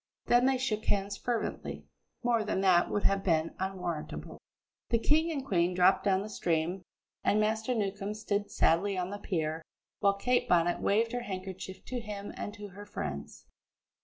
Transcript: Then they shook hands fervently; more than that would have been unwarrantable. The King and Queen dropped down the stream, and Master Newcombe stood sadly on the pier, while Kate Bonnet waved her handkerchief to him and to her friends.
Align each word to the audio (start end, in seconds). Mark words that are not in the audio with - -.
Then 0.25 0.47
they 0.47 0.57
shook 0.57 0.85
hands 0.85 1.15
fervently; 1.15 1.85
more 2.23 2.43
than 2.43 2.61
that 2.61 2.89
would 2.89 3.03
have 3.03 3.23
been 3.23 3.53
unwarrantable. 3.59 4.39
The 4.89 4.97
King 4.97 5.31
and 5.31 5.45
Queen 5.45 5.75
dropped 5.75 6.03
down 6.05 6.23
the 6.23 6.27
stream, 6.29 6.81
and 7.23 7.39
Master 7.39 7.75
Newcombe 7.75 8.15
stood 8.15 8.49
sadly 8.49 8.97
on 8.97 9.11
the 9.11 9.19
pier, 9.19 9.61
while 9.99 10.15
Kate 10.15 10.49
Bonnet 10.49 10.81
waved 10.81 11.11
her 11.11 11.21
handkerchief 11.21 11.85
to 11.85 11.99
him 11.99 12.33
and 12.35 12.51
to 12.55 12.69
her 12.69 12.87
friends. 12.87 13.45